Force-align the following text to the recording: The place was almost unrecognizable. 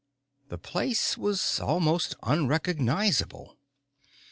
The 0.49 0.57
place 0.57 1.15
was 1.15 1.59
almost 1.59 2.15
unrecognizable. 2.23 3.55